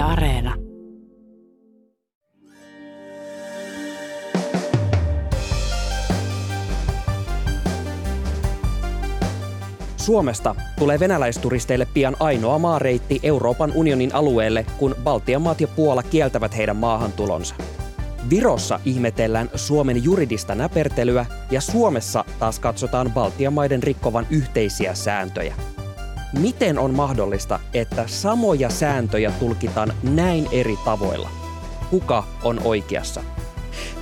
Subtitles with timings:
[0.00, 0.54] Areena.
[9.96, 16.56] Suomesta tulee venäläisturisteille pian ainoa maareitti Euroopan unionin alueelle, kun Baltian maat ja Puola kieltävät
[16.56, 17.54] heidän maahantulonsa.
[18.30, 25.54] Virossa ihmetellään Suomen juridista näpertelyä ja Suomessa taas katsotaan Baltian maiden rikkovan yhteisiä sääntöjä.
[26.38, 31.30] Miten on mahdollista, että samoja sääntöjä tulkitaan näin eri tavoilla?
[31.90, 33.22] Kuka on oikeassa?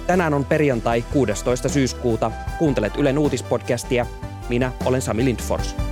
[0.07, 1.69] Tänään on perjantai 16.
[1.69, 2.33] syyskuuta.
[2.59, 4.07] Kuuntelet Ylen uutispodcastia.
[4.49, 5.88] Minä olen Sami Lindfors.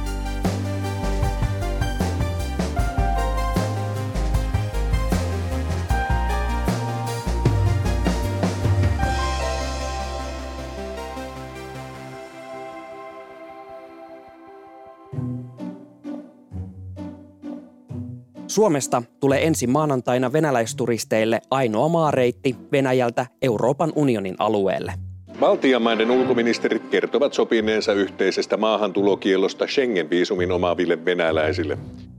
[18.56, 24.92] Suomesta tulee ensi maanantaina venäläisturisteille ainoa maareitti Venäjältä Euroopan unionin alueelle.
[25.40, 31.78] Baltian maiden ulkoministerit kertovat sopineensa yhteisestä maahantulokielosta Schengen-viisumin omaaville venäläisille.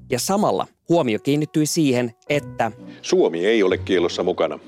[0.09, 4.59] Ja samalla huomio kiinnittyi siihen, että Suomi ei ole kielossa mukana.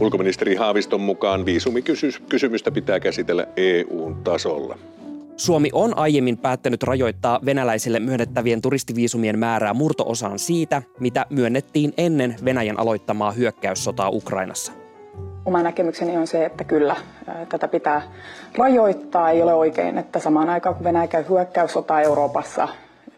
[0.00, 4.78] Ulkoministeri Haaviston mukaan viisumikysymystä pitää käsitellä EUn tasolla.
[5.38, 12.80] Suomi on aiemmin päättänyt rajoittaa venäläisille myönnettävien turistiviisumien määrää murtoosaan siitä, mitä myönnettiin ennen Venäjän
[12.80, 14.72] aloittamaa hyökkäyssotaa Ukrainassa.
[15.44, 16.96] Oma näkemykseni on se, että kyllä
[17.48, 18.02] tätä pitää
[18.58, 19.30] rajoittaa.
[19.30, 22.68] Ei ole oikein, että samaan aikaan kun Venäjä käy hyökkäyssotaa Euroopassa,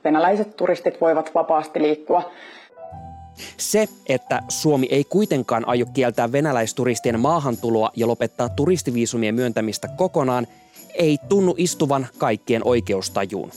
[0.05, 2.31] venäläiset turistit voivat vapaasti liikkua.
[3.57, 10.47] Se, että Suomi ei kuitenkaan aio kieltää venäläisturistien maahantuloa ja lopettaa turistiviisumien myöntämistä kokonaan,
[11.01, 13.51] ei tunnu istuvan kaikkien oikeustajuun.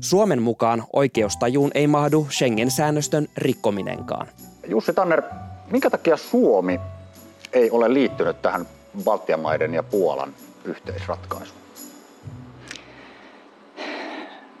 [0.00, 4.26] Suomen mukaan oikeustajuun ei mahdu Schengen-säännöstön rikkominenkaan.
[4.68, 5.22] Jussi Tanner,
[5.70, 6.80] minkä takia Suomi
[7.52, 8.66] ei ole liittynyt tähän
[9.04, 10.34] Baltian maiden ja Puolan
[10.64, 11.58] yhteisratkaisuun?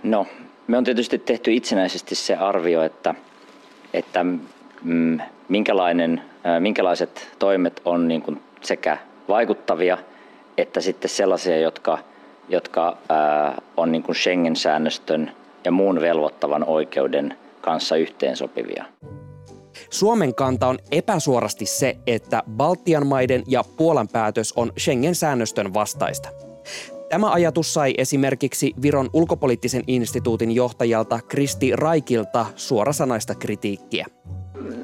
[0.02, 0.26] No,
[0.66, 3.14] me on tietysti tehty itsenäisesti se arvio, että,
[3.92, 4.24] että
[4.82, 9.98] mm, minkälainen, äh, minkälaiset toimet on niin kuin sekä vaikuttavia
[10.58, 11.98] että sitten sellaisia, jotka,
[12.48, 15.32] jotka äh, on niin kuin Schengen-säännöstön
[15.64, 18.84] ja muun velvoittavan oikeuden kanssa yhteensopivia.
[19.90, 26.28] Suomen kanta on epäsuorasti se, että Baltian maiden ja Puolan päätös on Schengen-säännöstön vastaista.
[27.08, 34.06] Tämä ajatus sai esimerkiksi Viron ulkopoliittisen instituutin johtajalta Kristi Raikilta suorasanaista kritiikkiä.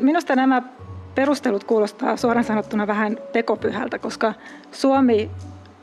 [0.00, 0.62] Minusta nämä
[1.14, 4.34] perustelut kuulostaa suoraan sanottuna vähän tekopyhältä, koska
[4.72, 5.30] Suomi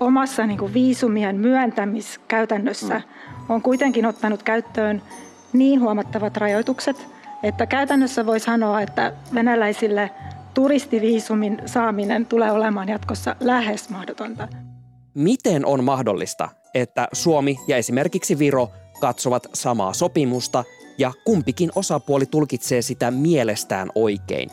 [0.01, 3.45] omassa niin kuin viisumien myöntämiskäytännössä mm.
[3.50, 5.01] on kuitenkin ottanut käyttöön
[5.53, 7.07] niin huomattavat rajoitukset,
[7.44, 10.11] että käytännössä voi sanoa, että venäläisille
[10.53, 14.47] turistiviisumin saaminen tulee olemaan jatkossa lähes mahdotonta.
[15.13, 20.63] Miten on mahdollista, että Suomi ja esimerkiksi Viro katsovat samaa sopimusta
[20.97, 24.50] ja kumpikin osapuoli tulkitsee sitä mielestään oikein?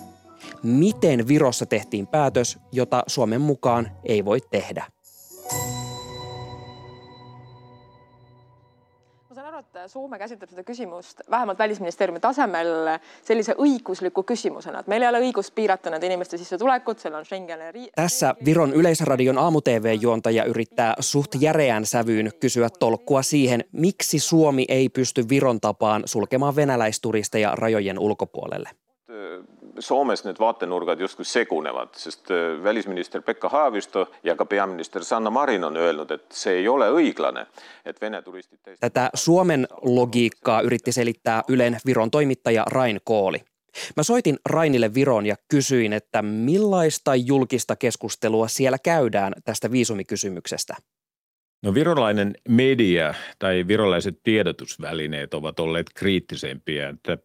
[0.62, 4.84] Miten Virossa tehtiin päätös, jota Suomen mukaan ei voi tehdä?
[9.88, 12.68] Soome käsitleb seda küsimust vähemalt välisministeeriumi tasemel
[13.24, 17.70] sellise õigusliku küsimusena, et meil ei ole õigust piirata nende inimeste sissetulekut, seal on Schengeni
[17.72, 17.88] ri-.
[17.96, 25.28] Tässä Viron yleisradion aamu-tv-juontaja yrittää suht järeään sävyyn kysyä tolkkua siihen, miksi Suomi ei pysty
[25.28, 28.70] Viron tapaan sulkemaan venäläisturisteja rajojen ulkopuolelle.
[29.80, 35.64] Soomes need vaatenurgad justkui segunevad, sest äh, välisminister Pekka Haavisto ja ka peaminister Sanna Marin
[35.64, 37.46] on öelnud, et see ei ole õiglane,
[37.84, 38.58] et Vene turistid...
[38.80, 43.44] Tätä Suomen logiikkaa yritti selittää Ylen Viron toimittaja Rain Kooli.
[43.96, 50.76] Mä soitin Rainille Viron ja kysyin, että millaista julkista keskustelua siellä käydään tästä viisumikysymyksestä.
[51.62, 56.88] No virolainen media tai virolaiset tiedotusvälineet ovat olleet kriittisempiä.
[56.88, 57.18] Että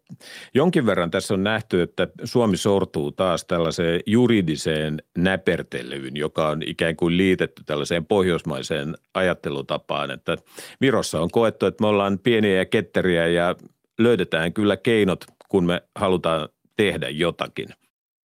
[0.54, 6.96] jonkin verran tässä on nähty, että Suomi sortuu taas tällaiseen juridiseen näpertelyyn, joka on ikään
[6.96, 10.12] kuin liitetty tällaiseen pohjoismaiseen ajattelutapaan.
[10.12, 10.38] Että
[10.82, 13.56] Virossa on koettu, että me ollaan pieniä ja ketteriä ja
[14.00, 17.68] löydetään kyllä keinot, kun me halutaan tehdä jotakin–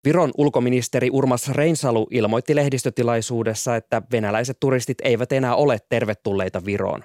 [0.08, 7.04] Viron ulkoministeri Urmas Reinsalu ilmoitti lehdistötilaisuudessa, että venäläiset turistit eivät enää ole tervetulleita Viroon.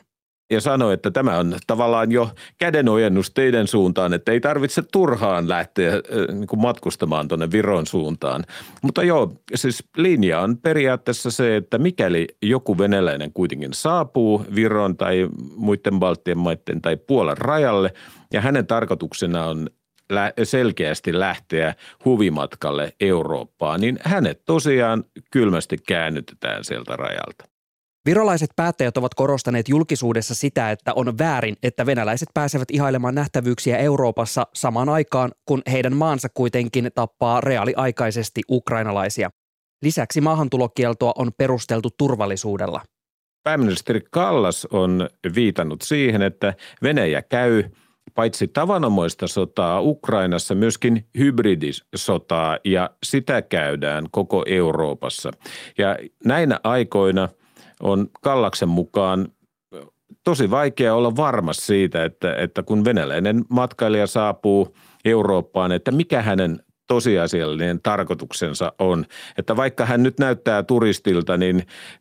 [0.53, 5.93] Ja sanoi, että tämä on tavallaan jo kädenojennus teidän suuntaan, että ei tarvitse turhaan lähteä
[6.33, 8.45] niin kuin matkustamaan tuonne Viron suuntaan.
[8.83, 15.29] Mutta joo, siis linja on periaatteessa se, että mikäli joku venäläinen kuitenkin saapuu Viron tai
[15.57, 17.93] muiden Baltian maiden tai Puolan rajalle
[18.33, 19.71] ja hänen tarkoituksena on
[20.45, 21.75] selkeästi lähteä
[22.05, 27.45] huvimatkalle Eurooppaan, niin hänet tosiaan kylmästi käännytetään sieltä rajalta.
[28.07, 34.47] Virolaiset päättäjät ovat korostaneet julkisuudessa sitä, että on väärin, että venäläiset pääsevät ihailemaan nähtävyyksiä Euroopassa
[34.55, 39.31] samaan aikaan, kun heidän maansa kuitenkin tappaa reaaliaikaisesti ukrainalaisia.
[39.83, 42.81] Lisäksi maahantulokieltoa on perusteltu turvallisuudella.
[43.43, 47.65] Pääministeri Kallas on viitannut siihen, että Venäjä käy
[48.15, 55.31] paitsi tavanomaista sotaa Ukrainassa, myöskin hybridisotaa ja sitä käydään koko Euroopassa.
[55.79, 57.29] Ja näinä aikoina
[57.83, 59.29] on Kallaksen mukaan
[60.25, 66.63] tosi vaikea olla varma siitä, että, että kun venäläinen matkailija saapuu Eurooppaan, että mikä hänen
[66.87, 69.05] tosiasiallinen tarkoituksensa on.
[69.39, 71.57] Että vaikka hän nyt näyttää turistilta, niin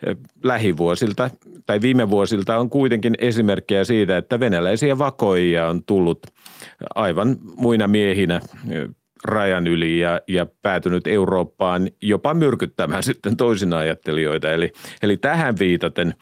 [0.07, 1.29] eh, lähivuosilta
[1.65, 6.19] tai viime vuosilta on kuitenkin esimerkkejä siitä, että venäläisiä vakoijia on tullut
[6.95, 8.89] aivan muina miehinä eh,
[9.23, 14.51] rajan yli ja, ja päätynyt Eurooppaan jopa myrkyttämään sitten toisin ajattelijoita.
[14.51, 14.71] Eli,
[15.03, 16.15] eli tähän viitaten eh,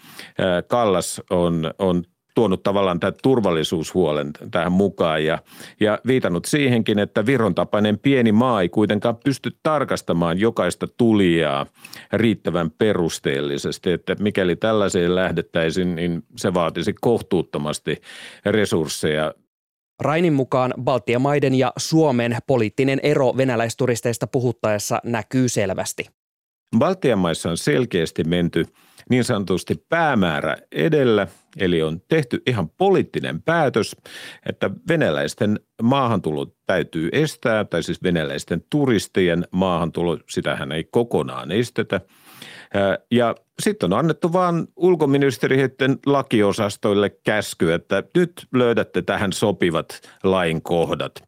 [0.68, 2.04] Kallas on, on
[2.40, 5.40] tuonut tavallaan tämän turvallisuushuolen tähän mukaan ja,
[5.80, 11.66] ja viitannut siihenkin, että Viron tapainen pieni maa ei kuitenkaan pysty tarkastamaan jokaista tulijaa
[12.14, 18.02] riittävän perusteellisesti, että mikäli tällaiseen lähdettäisiin, niin se vaatisi kohtuuttomasti
[18.46, 19.34] resursseja
[20.00, 26.06] Rainin mukaan Baltian maiden ja Suomen poliittinen ero venäläisturisteista puhuttaessa näkyy selvästi.
[26.78, 28.66] Baltian maissa on selkeästi menty–
[29.10, 31.28] niin sanotusti päämäärä edellä,
[31.58, 33.96] eli on tehty ihan poliittinen päätös,
[34.46, 42.02] että venäläisten maahantulo täytyy estää, tai siis venäläisten turistien maahantulo, sitähän ei kokonaan estetä.
[43.12, 51.24] Ja sitten on annettu vaan ulkoministeriöiden lakiosastoille käsky, että nyt löydätte tähän sopivat lainkohdat.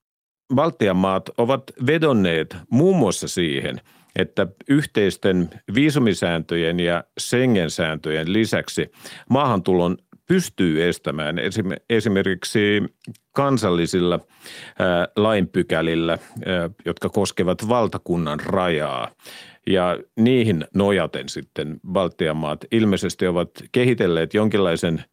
[0.55, 3.81] Baltian maat ovat vedonneet muun muassa siihen–
[4.15, 8.91] että yhteisten viisumisääntöjen ja Schengen-sääntöjen lisäksi
[9.29, 9.97] maahantulon
[10.27, 11.35] pystyy estämään
[11.89, 12.83] esimerkiksi
[13.31, 14.19] kansallisilla
[15.15, 16.17] lainpykälillä,
[16.85, 19.11] jotka koskevat valtakunnan rajaa.
[19.67, 25.03] Ja niihin nojaten sitten Baltian maat ilmeisesti ovat kehitelleet jonkinlaisen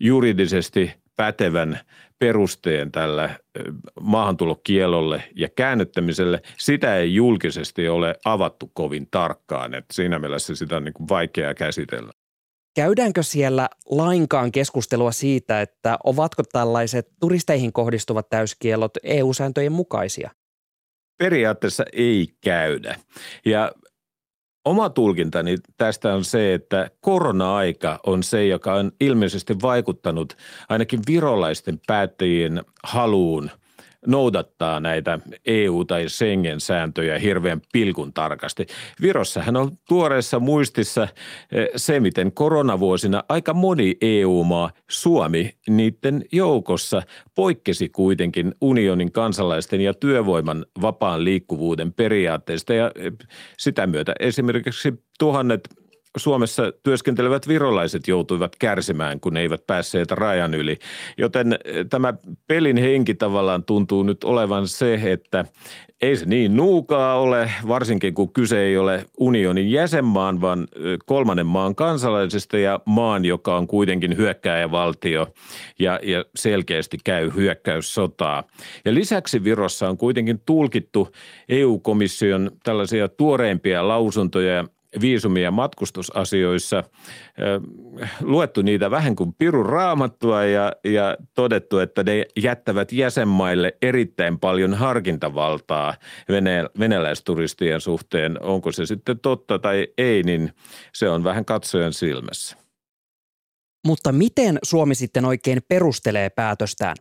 [0.00, 1.80] juridisesti pätevän
[2.18, 3.38] perusteen tällä
[4.00, 9.74] maahantulokielolle ja käännyttämiselle, sitä ei julkisesti ole avattu kovin tarkkaan.
[9.74, 12.12] Että siinä mielessä sitä on niin kuin vaikea käsitellä.
[12.76, 20.30] Käydäänkö siellä lainkaan keskustelua siitä, että ovatko tällaiset turisteihin kohdistuvat täyskielot EU-sääntöjen mukaisia?
[21.18, 22.96] Periaatteessa ei käydä.
[23.44, 23.72] Ja
[24.66, 30.36] Oma tulkintani tästä on se, että korona-aika on se, joka on ilmeisesti vaikuttanut
[30.68, 33.50] ainakin virolaisten päättäjien haluun–
[34.06, 38.66] noudattaa näitä EU- tai Schengen-sääntöjä hirveän pilkun tarkasti.
[39.02, 41.08] Virossahan on tuoreessa muistissa
[41.52, 47.02] eh, se, miten koronavuosina aika moni EU-maa, Suomi niiden joukossa,
[47.34, 53.12] poikkesi kuitenkin unionin kansalaisten ja työvoiman vapaan liikkuvuuden periaatteista ja eh,
[53.58, 55.68] sitä myötä esimerkiksi tuhannet
[56.16, 60.78] Suomessa työskentelevät virolaiset joutuivat kärsimään, kun ne eivät päässeet rajan yli.
[61.18, 62.14] Joten eh, tämä
[62.46, 65.44] pelin henki tavallaan tuntuu nyt olevan se, että
[66.02, 71.46] ei se niin nuukaa ole, varsinkin kun kyse ei ole unionin jäsenmaan, vaan eh, kolmannen
[71.46, 75.26] maan kansalaisesta ja maan, joka on kuitenkin hyökkääjävaltio
[75.78, 78.44] ja, ja selkeästi käy hyökkäyssotaa.
[78.84, 81.08] Ja lisäksi Virossa on kuitenkin tulkittu
[81.48, 84.64] EU-komission tällaisia tuoreimpia lausuntoja
[85.00, 86.84] viisumi- ja matkustusasioissa
[88.20, 94.74] luettu niitä vähän kuin pirun raamattua ja, ja todettu, että ne jättävät jäsenmaille erittäin paljon
[94.74, 95.94] harkintavaltaa
[96.78, 98.42] venäläisturistien suhteen.
[98.42, 100.52] Onko se sitten totta tai ei, niin
[100.94, 102.56] se on vähän katsojan silmässä.
[103.86, 106.96] Mutta miten Suomi sitten oikein perustelee päätöstään?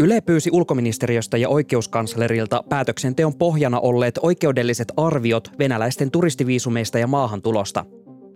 [0.00, 7.84] Yle pyysi ulkoministeriöstä ja oikeuskanslerilta päätöksenteon pohjana olleet oikeudelliset arviot venäläisten turistiviisumeista ja maahantulosta.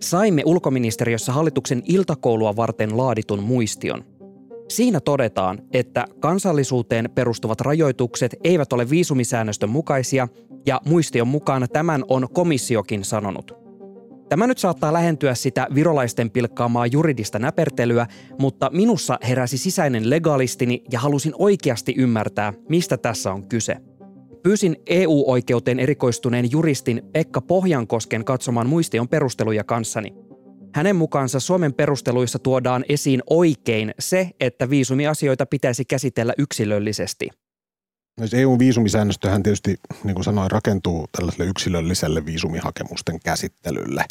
[0.02, 4.04] Saimme ulkoministeriössä hallituksen iltakoulua varten laaditun muistion.
[4.68, 10.28] Siinä todetaan, että kansallisuuteen perustuvat rajoitukset eivät ole viisumisäännöstön mukaisia
[10.66, 13.52] ja muistion mukaan tämän on komissiokin sanonut–
[14.28, 18.06] Tämä nyt saattaa lähentyä sitä virolaisten pilkkaamaa juridista näpertelyä,
[18.38, 23.76] mutta minussa heräsi sisäinen legalistini ja halusin oikeasti ymmärtää, mistä tässä on kyse.
[24.42, 30.14] Pyysin EU-oikeuteen erikoistuneen juristin Pekka Pohjankosken katsomaan muistion perusteluja kanssani.
[30.74, 37.28] Hänen mukaansa Suomen perusteluissa tuodaan esiin oikein se, että viisumiasioita pitäisi käsitellä yksilöllisesti.
[38.34, 44.04] EU-viisumisäännöstöhän tietysti, niin kuin sanoin, rakentuu tällaiselle yksilölliselle viisumihakemusten käsittelylle.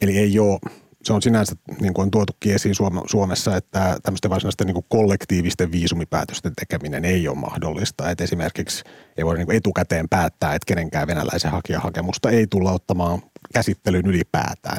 [0.00, 0.58] Eli ei ole
[1.04, 2.74] se on sinänsä, niin kuin on tuotukin esiin
[3.06, 8.10] Suomessa, että tämmöisten varsinaisten niin kuin kollektiivisten viisumipäätösten tekeminen ei ole mahdollista.
[8.10, 8.84] Että esimerkiksi
[9.16, 13.22] ei voi niin kuin etukäteen päättää, että kenenkään venäläisen hakijahakemusta ei tulla ottamaan
[13.54, 14.78] käsittelyyn ylipäätään.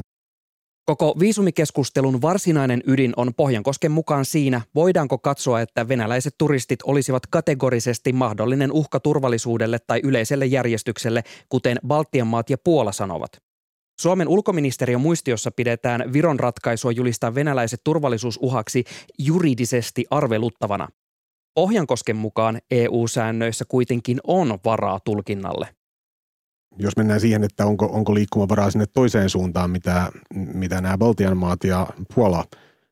[0.86, 8.14] Koko viisumikeskustelun varsinainen ydin on Pohjankosken mukaan siinä, voidaanko katsoa, että venäläiset turistit olisivat kategorisesti
[8.14, 13.32] mahdollinen uhka turvallisuudelle tai yleiselle järjestykselle, kuten Baltian maat ja Puola sanovat.
[14.02, 18.84] Suomen ulkoministeriön muistiossa pidetään Viron ratkaisua julistaa venäläiset turvallisuusuhaksi
[19.20, 20.88] juridisesti arveluttavana.
[21.56, 25.68] Pohjankosken mukaan EU-säännöissä kuitenkin on varaa tulkinnalle.
[26.78, 31.64] Jos mennään siihen, että onko, onko liikkumavaraa sinne toiseen suuntaan, mitä, mitä nämä Baltian maat
[31.64, 32.46] ja Puola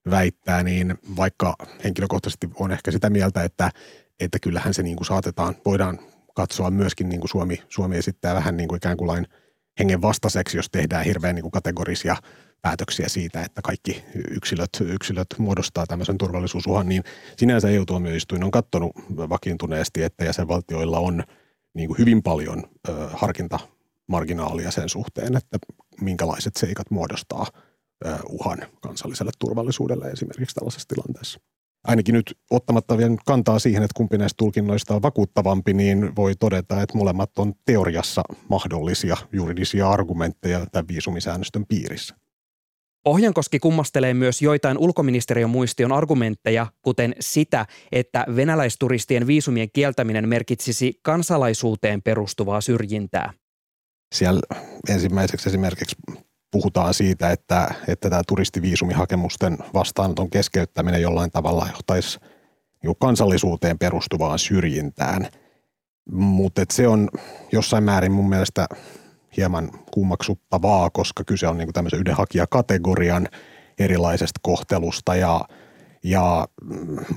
[0.10, 3.72] väittää, niin vaikka henkilökohtaisesti on ehkä sitä mieltä, että,
[4.20, 6.00] että kyllähän se niin kuin saatetaan, voidaan
[6.36, 9.28] katsoa myöskin niin kuin Suomi, Suomi esittää vähän niin kuin ikään kuin lain–
[9.80, 12.16] hengen vastaiseksi, jos tehdään hirveän niin kuin kategorisia
[12.62, 17.04] päätöksiä siitä, että kaikki yksilöt, yksilöt muodostaa tämmöisen turvallisuusuhan, niin
[17.38, 21.24] sinänsä EU-tuomioistuin on katsonut vakiintuneesti, että jäsenvaltioilla on
[21.74, 25.58] niin kuin hyvin paljon ö, harkintamarginaalia sen suhteen, että
[26.02, 27.48] minkälaiset seikat muodostaa
[28.06, 31.40] ö, uhan kansalliselle turvallisuudelle esimerkiksi tällaisessa tilanteessa
[31.84, 36.82] ainakin nyt ottamatta vielä kantaa siihen, että kumpi näistä tulkinnoista on vakuuttavampi, niin voi todeta,
[36.82, 42.16] että molemmat on teoriassa mahdollisia juridisia argumentteja tämän viisumisäännöstön piirissä.
[43.06, 52.02] Ohjankoski kummastelee myös joitain ulkoministeriön muistion argumentteja, kuten sitä, että venäläisturistien viisumien kieltäminen merkitsisi kansalaisuuteen
[52.02, 53.34] perustuvaa syrjintää.
[54.16, 54.42] Siellä
[54.90, 55.96] ensimmäiseksi esimerkiksi
[56.52, 62.20] puhutaan siitä, että, että tämä turistiviisumihakemusten vastaanoton keskeyttäminen jollain tavalla johtaisi
[62.84, 65.28] niin kansallisuuteen perustuvaan syrjintään.
[66.12, 67.10] Mutta se on
[67.52, 68.68] jossain määrin mun mielestä
[69.38, 73.28] hieman kummaksuttavaa, koska kyse on niin tämmöisen yhden hakijakategorian
[73.80, 75.42] erilaisesta kohtelusta ja,
[76.04, 76.48] ja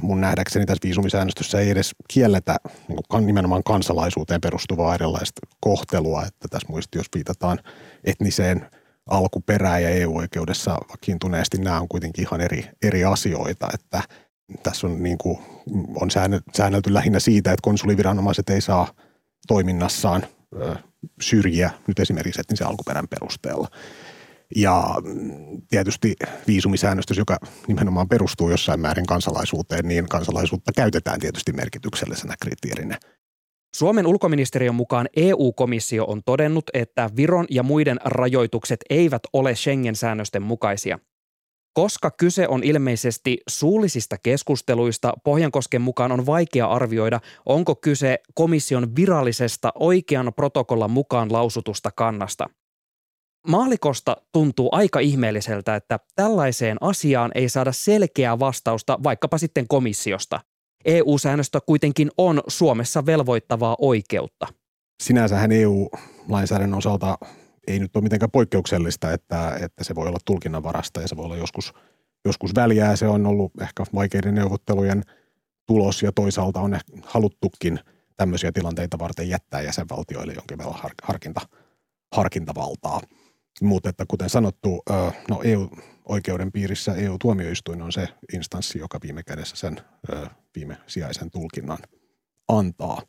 [0.02, 2.56] mun nähdäkseni tässä viisumisäännöstössä ei edes kielletä
[2.88, 7.59] niin nimenomaan kansalaisuuteen perustuvaa erilaista kohtelua, että tässä muistiossa viitataan
[8.04, 8.66] etniseen–
[9.11, 14.02] alkuperää ja EU-oikeudessa vakiintuneesti nämä on kuitenkin ihan eri, eri asioita, että
[14.62, 15.38] tässä on, niin kuin,
[15.94, 16.11] on
[16.56, 18.88] säännelty lähinnä siitä, että konsuliviranomaiset ei saa
[19.47, 20.26] toiminnassaan
[21.20, 23.68] syrjiä nyt esimerkiksi etnisen alkuperän perusteella.
[24.56, 26.14] Ja mm, tietysti
[26.46, 32.99] viisumisäännöstys, joka nimenomaan perustuu jossain määrin kansalaisuuteen, niin kansalaisuutta käytetään tietysti merkityksellisenä kriteerinä
[33.75, 40.99] Suomen ulkoministeriön mukaan EU-komissio on todennut, että Viron ja muiden rajoitukset eivät ole Schengen-säännösten mukaisia.
[41.75, 49.73] Koska kyse on ilmeisesti suullisista keskusteluista, Pohjankosken mukaan on vaikea arvioida, onko kyse komission virallisesta
[49.75, 52.47] oikean protokollan mukaan lausutusta kannasta.
[53.47, 60.40] Maalikosta tuntuu aika ihmeelliseltä, että tällaiseen asiaan ei saada selkeää vastausta vaikkapa sitten komissiosta–
[60.85, 64.47] EU-säännöstö kuitenkin on Suomessa velvoittavaa oikeutta.
[65.02, 67.19] Sinänsähän EU-lainsäädännön osalta
[67.66, 71.37] ei nyt ole mitenkään poikkeuksellista, että, että se voi olla tulkinnanvarasta ja se voi olla
[71.37, 71.73] joskus,
[72.25, 72.97] joskus väliä.
[72.97, 75.02] Se on ollut ehkä vaikeiden neuvottelujen
[75.66, 77.80] tulos ja toisaalta on haluttukin
[78.16, 81.40] tämmöisiä tilanteita varten jättää jäsenvaltioille jonkin verran harkinta,
[82.12, 83.00] harkintavaltaa.
[83.61, 84.83] Mutta että kuten sanottu,
[85.30, 89.80] no EU-oikeuden piirissä EU-tuomioistuin on se instanssi, joka viime kädessä sen
[90.54, 91.78] viime sijaisen tulkinnan
[92.49, 93.02] antaa.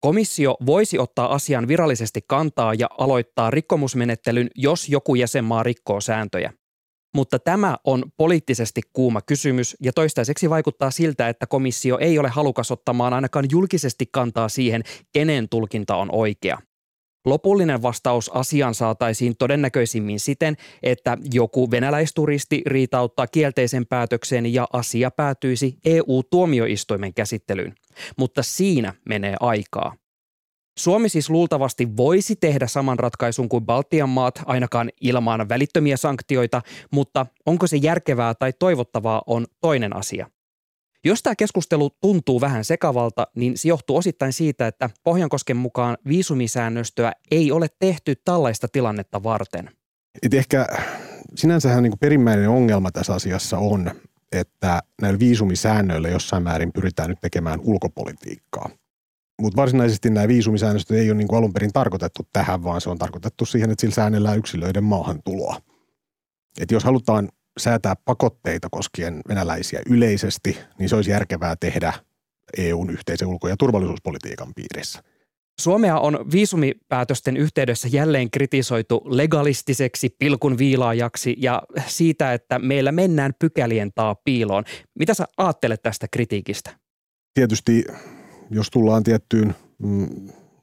[0.00, 6.52] Komissio voisi ottaa asian virallisesti kantaa ja aloittaa rikkomusmenettelyn, jos joku jäsenmaa rikkoo sääntöjä.
[7.14, 12.70] Mutta tämä on poliittisesti kuuma kysymys ja toistaiseksi vaikuttaa siltä, että komissio ei ole halukas
[12.70, 16.58] ottamaan ainakaan julkisesti kantaa siihen, kenen tulkinta on oikea.
[17.26, 25.78] Lopullinen vastaus asiaan saataisiin todennäköisimmin siten, että joku venäläisturisti riitauttaa kielteisen päätöksen ja asia päätyisi
[25.84, 27.74] EU-tuomioistuimen käsittelyyn.
[28.18, 29.94] Mutta siinä menee aikaa.
[30.78, 37.26] Suomi siis luultavasti voisi tehdä saman ratkaisun kuin Baltian maat ainakaan ilman välittömiä sanktioita, mutta
[37.46, 40.30] onko se järkevää tai toivottavaa on toinen asia.
[41.04, 47.12] Jos tämä keskustelu tuntuu vähän sekavalta, niin se johtuu osittain siitä, että Pohjankosken mukaan viisumisäännöstöä
[47.30, 49.70] ei ole tehty tällaista tilannetta varten.
[50.22, 50.66] Et ehkä
[51.34, 53.90] sinänsähän niin perimmäinen ongelma tässä asiassa on,
[54.32, 58.70] että näillä viisumisäännöillä jossain määrin pyritään nyt tekemään ulkopolitiikkaa.
[59.40, 63.46] Mutta varsinaisesti nämä viisumisäännöstöt ei ole niin alun perin tarkoitettu tähän, vaan se on tarkoitettu
[63.46, 65.56] siihen, että sillä säännellään yksilöiden maahantuloa.
[66.60, 67.28] että jos halutaan
[67.60, 71.92] säätää pakotteita koskien venäläisiä yleisesti, niin se olisi järkevää tehdä
[72.58, 75.02] EUn yhteisen ulko- ja turvallisuuspolitiikan piirissä.
[75.60, 83.90] Suomea on viisumipäätösten yhteydessä jälleen kritisoitu legalistiseksi pilkun viilaajaksi ja siitä, että meillä mennään pykälien
[83.94, 84.64] taa piiloon.
[84.98, 86.70] Mitä sä ajattelet tästä kritiikistä?
[87.34, 87.84] Tietysti
[88.50, 90.08] jos tullaan tiettyyn mm,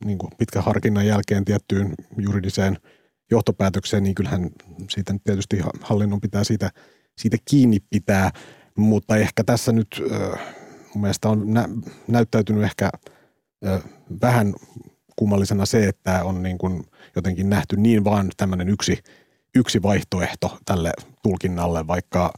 [0.05, 2.77] niin kuin pitkän harkinnan jälkeen tiettyyn juridiseen
[3.31, 4.49] johtopäätökseen, niin kyllähän
[4.89, 6.71] siitä tietysti hallinnon pitää siitä,
[7.17, 8.31] siitä kiinni pitää,
[8.77, 10.01] mutta ehkä tässä nyt
[10.93, 11.69] mun mielestä on nä,
[12.07, 12.89] näyttäytynyt ehkä
[14.21, 14.53] vähän
[15.15, 16.83] kummallisena se, että on niin kuin
[17.15, 18.99] jotenkin nähty niin vaan tämmöinen yksi,
[19.55, 20.91] yksi vaihtoehto tälle
[21.23, 22.33] tulkinnalle, vaikka,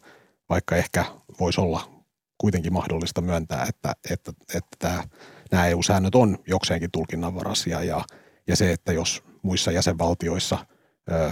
[0.49, 1.05] vaikka ehkä
[1.39, 2.03] voisi olla
[2.37, 5.03] kuitenkin mahdollista myöntää, että, että, että tämä,
[5.51, 7.83] nämä EU-säännöt on jokseenkin tulkinnanvaraisia.
[7.83, 8.05] Ja,
[8.47, 10.65] ja se, että jos muissa jäsenvaltioissa
[11.11, 11.31] ö,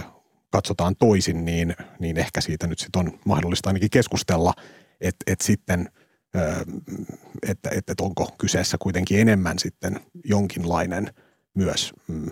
[0.50, 4.54] katsotaan toisin, niin, niin ehkä siitä nyt sitten on mahdollista ainakin keskustella,
[5.00, 5.90] että, että sitten
[7.48, 11.14] että, että onko kyseessä kuitenkin enemmän sitten jonkinlainen
[11.54, 12.30] myös, mm,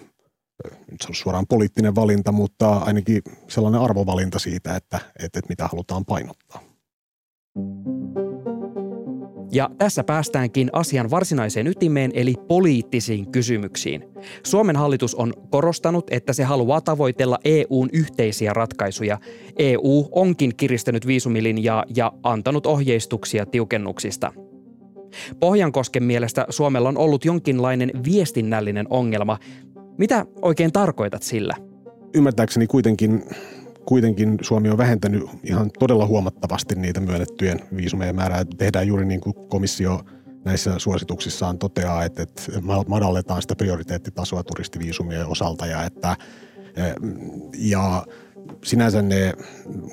[0.90, 5.68] nyt se on suoraan poliittinen valinta, mutta ainakin sellainen arvovalinta siitä, että, että, että mitä
[5.68, 6.62] halutaan painottaa.
[9.56, 14.04] Ja tässä päästäänkin asian varsinaiseen ytimeen eli poliittisiin kysymyksiin.
[14.42, 19.18] Suomen hallitus on korostanut, että se haluaa tavoitella EUn yhteisiä ratkaisuja.
[19.58, 24.32] EU onkin kiristänyt viisumilinjaa ja antanut ohjeistuksia tiukennuksista.
[25.40, 29.38] Pohjankosken mielestä Suomella on ollut jonkinlainen viestinnällinen ongelma.
[29.98, 31.54] Mitä oikein tarkoitat sillä?
[32.14, 33.22] Ymmärtääkseni kuitenkin
[33.86, 38.44] kuitenkin Suomi on vähentänyt ihan todella huomattavasti niitä myönnettyjen viisumien määrää.
[38.58, 40.00] Tehdään juuri niin kuin komissio
[40.44, 42.42] näissä suosituksissaan toteaa, että, että
[42.88, 46.16] madalletaan sitä prioriteettitasoa turistiviisumien osalta ja että
[46.76, 46.94] eh,
[47.58, 48.06] ja
[48.64, 49.32] sinänsä ne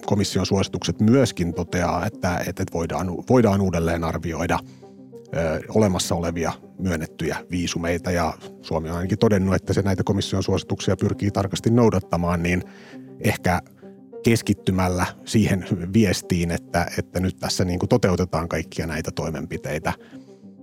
[0.05, 4.59] komission suositukset myöskin toteaa, että, että voidaan, voidaan uudelleen arvioida
[5.33, 10.97] eh, olemassa olevia myönnettyjä viisumeita ja Suomi on ainakin todennut, että se näitä komission suosituksia
[10.97, 12.63] pyrkii tarkasti noudattamaan, niin
[13.19, 13.61] ehkä–
[14.23, 19.93] keskittymällä siihen viestiin, että, että nyt tässä niin kuin toteutetaan kaikkia näitä toimenpiteitä,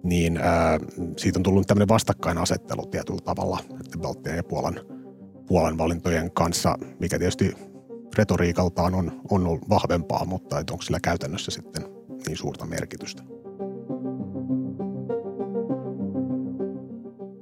[0.03, 0.79] niin ää,
[1.17, 4.81] siitä on tullut tämmöinen vastakkainasettelu tietyllä tavalla että Baltian ja Puolan,
[5.47, 7.55] Puolan valintojen kanssa, mikä tietysti
[8.17, 11.85] retoriikaltaan on, on ollut vahvempaa, mutta onko sillä käytännössä sitten
[12.27, 13.23] niin suurta merkitystä.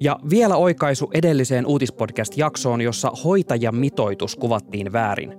[0.00, 5.34] Ja vielä oikaisu edelliseen uutispodcast-jaksoon, jossa hoitajamitoitus kuvattiin väärin.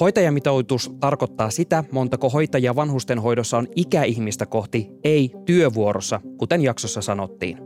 [0.00, 7.58] Hoitajamitoitus tarkoittaa sitä, montako hoitajia vanhustenhoidossa on ikäihmistä kohti, ei työvuorossa, kuten jaksossa sanottiin.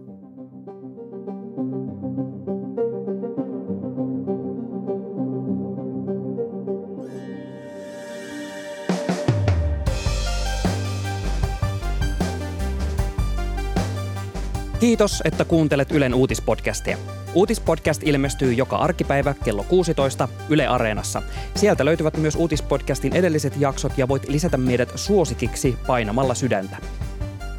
[14.81, 17.18] Kiitos, että kuuntelet Ylen uutispodcastia.
[17.35, 21.23] Uutispodcast ilmestyy joka arkipäivä kello 16 Yle Areenassa.
[21.55, 26.77] Sieltä löytyvät myös uutispodcastin edelliset jaksot ja voit lisätä meidät suosikiksi painamalla sydäntä.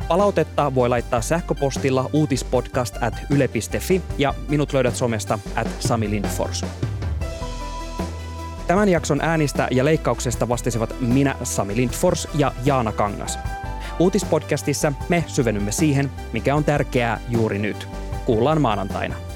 [0.07, 6.65] Palautetta voi laittaa sähköpostilla uutispodcast at yle.fi ja minut löydät somesta at Sami Lindfors.
[8.67, 13.39] Tämän jakson äänistä ja leikkauksesta vastasivat minä, Sami Lindfors ja Jaana Kangas.
[13.99, 17.87] Uutispodcastissa me syvennymme siihen, mikä on tärkeää juuri nyt.
[18.25, 19.28] Kuullaan maanantaina.